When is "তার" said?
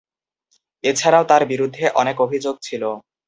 1.23-1.43